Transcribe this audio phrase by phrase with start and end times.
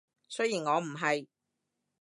[0.27, 1.27] 雖然我唔係